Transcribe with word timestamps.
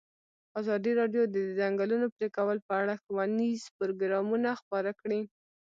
ازادي 0.59 0.91
راډیو 0.99 1.23
د 1.27 1.35
د 1.35 1.37
ځنګلونو 1.59 2.05
پرېکول 2.15 2.57
په 2.67 2.73
اړه 2.81 2.95
ښوونیز 3.03 3.61
پروګرامونه 3.77 4.49
خپاره 4.61 4.91
کړي. 5.01 5.21